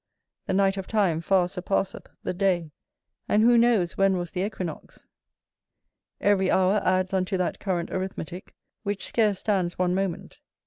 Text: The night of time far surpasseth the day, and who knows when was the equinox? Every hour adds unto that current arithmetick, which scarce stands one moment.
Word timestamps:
The 0.47 0.53
night 0.53 0.77
of 0.77 0.87
time 0.87 1.21
far 1.21 1.47
surpasseth 1.47 2.07
the 2.23 2.33
day, 2.33 2.71
and 3.29 3.43
who 3.43 3.55
knows 3.55 3.97
when 3.99 4.17
was 4.17 4.31
the 4.31 4.41
equinox? 4.41 5.05
Every 6.19 6.49
hour 6.49 6.81
adds 6.83 7.13
unto 7.13 7.37
that 7.37 7.59
current 7.59 7.91
arithmetick, 7.91 8.55
which 8.81 9.05
scarce 9.05 9.37
stands 9.37 9.77
one 9.77 9.93
moment. 9.93 10.39